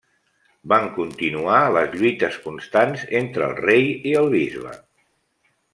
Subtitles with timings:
[0.71, 4.77] Van continuar les lluites constants entre el rei i el bisbe.